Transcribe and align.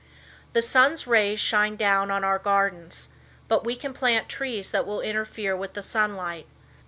The 0.53 0.63
sun's 0.63 1.05
rays 1.05 1.39
shine 1.39 1.75
down 1.75 2.09
on 2.09 2.23
our 2.23 2.39
gardens, 2.39 3.09
but 3.47 3.63
we 3.63 3.75
can 3.75 3.93
plant 3.93 4.27
trees 4.27 4.71
that 4.71 4.87
will 4.87 4.99
interfere 5.01 5.55
with 5.55 5.73
the 5.73 5.83
sun 5.83 6.15
light. 6.15 6.47